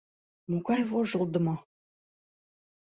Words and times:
—Могай 0.49 0.81
вожылдымо! 0.89 1.55